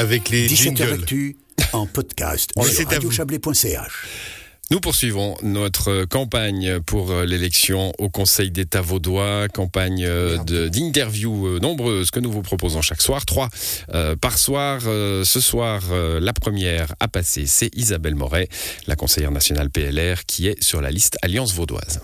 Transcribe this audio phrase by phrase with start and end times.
[0.00, 0.92] avec les 17h jingles.
[0.94, 1.36] Actu
[1.74, 3.92] en podcast sur radiochablais.ch.
[4.70, 11.58] Nous poursuivons notre campagne pour euh, l'élection au Conseil d'État vaudois, campagne euh, d'interviews euh,
[11.58, 13.50] nombreuses que nous vous proposons chaque soir, trois
[13.92, 14.80] euh, par soir.
[14.86, 18.48] Euh, Ce soir, euh, la première à passer, c'est Isabelle Moret,
[18.86, 22.00] la conseillère nationale PLR, qui est sur la liste Alliance vaudoise.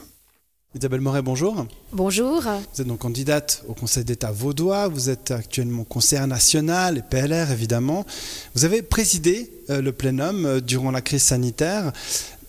[0.76, 1.66] Isabelle Moret, bonjour.
[1.92, 2.42] Bonjour.
[2.42, 4.88] Vous êtes donc candidate au Conseil d'État vaudois.
[4.88, 8.04] Vous êtes actuellement conseillère nationale et PLR, évidemment.
[8.54, 11.92] Vous avez présidé euh, le plénum euh, durant la crise sanitaire.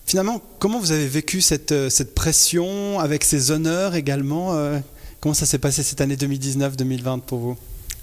[0.06, 4.54] Finalement, comment vous avez vécu cette, euh, cette pression avec ces honneurs également
[5.22, 7.58] Comment ça s'est passé cette année 2019-2020 pour vous?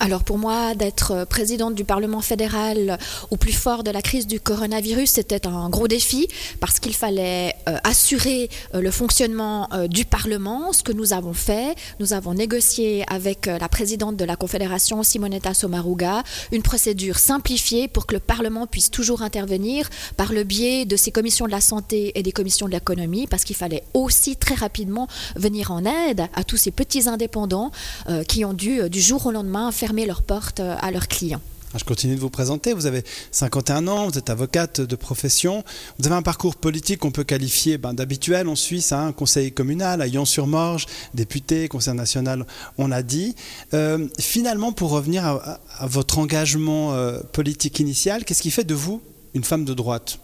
[0.04, 2.98] Alors pour moi, d'être présidente du Parlement fédéral
[3.30, 6.28] au plus fort de la crise du coronavirus, c'était un gros défi
[6.60, 11.32] parce qu'il fallait euh, assurer euh, le fonctionnement euh, du Parlement, ce que nous avons
[11.32, 11.74] fait.
[12.00, 17.88] Nous avons négocié avec euh, la présidente de la Confédération, Simonetta Sommaruga, une procédure simplifiée
[17.88, 21.62] pour que le Parlement puisse toujours intervenir par le biais de ses commissions de la
[21.62, 26.26] santé et des commissions de l'économie, parce qu'il fallait aussi très rapidement venir en aide
[26.34, 27.70] à tous ces petits indépendants
[28.10, 31.08] euh, qui ont dû, euh, du jour au lendemain, fermer leurs portes euh, à leurs
[31.08, 31.40] clients.
[31.70, 32.72] Alors, Je continue de vous présenter.
[32.72, 35.64] Vous avez 51 ans, vous êtes avocate de profession.
[35.98, 40.02] Vous avez un parcours politique qu'on peut qualifier ben, d'habituel en Suisse, hein, conseil communal
[40.02, 42.46] à Yon-sur-Morge, député, conseil national,
[42.78, 43.34] on a dit.
[43.72, 49.00] Euh, finalement, pour revenir à votre engagement euh, politique initial, qu'est-ce qui fait de vous
[49.34, 50.18] une femme de droite?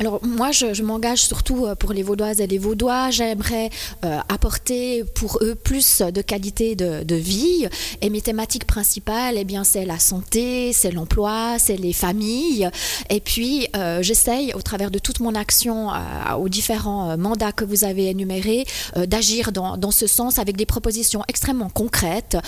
[0.00, 3.10] Alors moi, je, je m'engage surtout euh, pour les Vaudoises et les Vaudois.
[3.10, 3.68] J'aimerais
[4.02, 7.68] euh, apporter pour eux plus de qualité de, de vie.
[8.00, 12.70] Et mes thématiques principales, eh bien, c'est la santé, c'est l'emploi, c'est les familles.
[13.10, 17.52] Et puis, euh, j'essaye, au travers de toute mon action euh, aux différents euh, mandats
[17.52, 18.64] que vous avez énumérés,
[18.96, 22.38] euh, d'agir dans, dans ce sens avec des propositions extrêmement concrètes.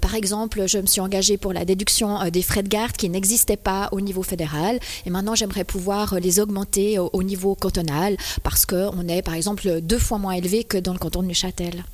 [0.00, 3.58] Par exemple, je me suis engagée pour la déduction des frais de garde qui n'existaient
[3.58, 4.80] pas au niveau fédéral.
[5.04, 9.80] Et maintenant, j'aimerais pouvoir les augmenter au, au niveau cantonal parce qu'on est, par exemple,
[9.80, 11.84] deux fois moins élevé que dans le canton de Neuchâtel.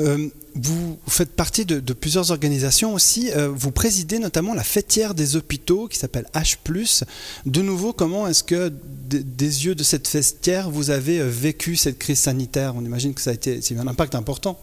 [0.00, 3.30] Euh, vous faites partie de, plusieurs organisations aussi.
[3.32, 6.56] Euh, vous présidez notamment la fêtière des hôpitaux qui s'appelle H.
[7.46, 8.72] De nouveau, comment est-ce que
[9.08, 12.74] des yeux de cette fêtière vous avez euh, vécu cette crise sanitaire?
[12.76, 14.58] On imagine que ça a été un impact important.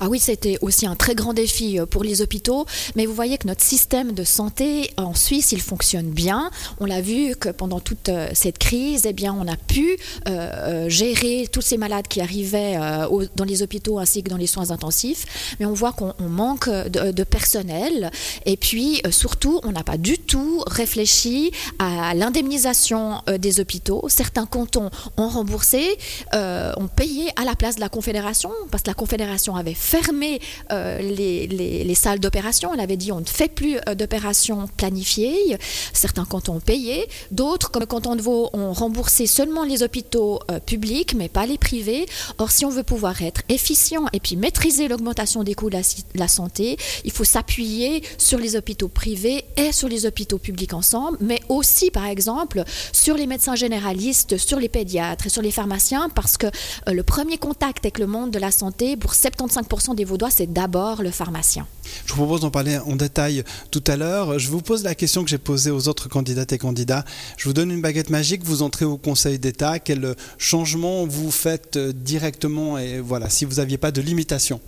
[0.00, 2.66] Ah oui, c'était aussi un très grand défi euh, pour les hôpitaux,
[2.96, 6.50] mais vous voyez que notre système de santé en Suisse, il fonctionne bien.
[6.80, 9.96] On l'a vu que pendant toute euh, cette crise, eh bien, on a pu
[10.28, 14.36] euh, euh, gérer tous ces malades qui arrivaient euh, dans les hôpitaux ainsi que dans
[14.36, 18.10] les soins intensifs, mais on voit qu'on on manque de, personnel
[18.46, 24.04] et puis euh, surtout, on n'a pas du tout réfléchi à l'indemnisation euh, des hôpitaux.
[24.08, 25.98] Certains cantons ont remboursé,
[26.34, 30.40] euh, ont payé à la place de la Confédération parce que la Confédération avait fermé
[30.72, 32.72] euh, les, les- les salles d'opération.
[32.72, 35.56] Elle avait dit on ne fait plus euh, d'opérations planifiées.
[35.92, 40.40] Certains cantons ont payé, d'autres, comme le canton de Vaud, ont remboursé seulement les hôpitaux
[40.50, 42.06] euh, publics, mais pas les privés.
[42.38, 45.78] Or, si on veut pouvoir être efficient et puis maîtriser l'augmentation des coûts de
[46.14, 51.18] la, santé, il faut s'appuyer sur les hôpitaux privés et sur les hôpitaux publics ensemble,
[51.20, 52.62] mais aussi, par exemple,
[52.92, 56.46] sur les médecins généralistes, sur les pédiatres et sur les pharmaciens, parce que
[56.90, 61.02] le premier contact avec le monde de la santé, pour 75% des Vaudois, c'est d'abord
[61.02, 61.66] le pharmacien.
[62.06, 64.38] Je vous propose d'en parler en détail tout à l'heure.
[64.38, 67.04] Je vous pose la question que j'ai posée aux autres candidates et candidats.
[67.36, 69.78] Je vous donne une baguette magique, vous entrez au Conseil d'État.
[69.78, 74.60] Quel changement vous faites euh, directement et voilà, si vous n'aviez pas de limitation?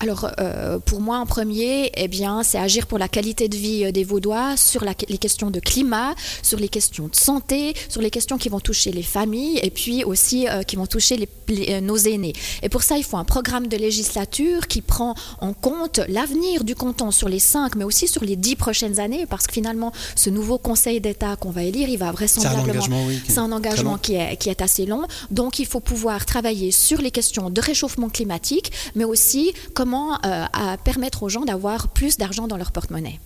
[0.00, 3.84] Alors, euh, pour moi, en premier, eh bien, c'est agir pour la qualité de vie
[3.84, 8.00] euh, des Vaudois sur la- les questions de climat, sur les questions de santé, sur
[8.02, 11.28] les questions qui vont toucher les familles et puis aussi euh, qui vont toucher les-
[11.48, 12.32] les- nos aînés.
[12.62, 16.74] Et pour ça, il faut un programme de législature qui prend en compte l'avenir du
[16.74, 20.30] canton sur les cinq, mais aussi sur les dix prochaines années, parce que finalement, ce
[20.30, 23.52] nouveau Conseil d'État qu'on va élire, il va vraisemblablement engagement, oui, qui est c'est un
[23.52, 23.98] engagement long.
[23.98, 25.04] qui est, qui est assez long.
[25.30, 30.44] Donc, il faut pouvoir travailler sur les questions de réchauffement climatique, mais aussi comment euh,
[30.52, 33.20] à permettre aux gens d'avoir plus d'argent dans leur porte-monnaie?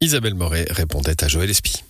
[0.00, 1.82] Isabelle Moret répondait à Joël Espy.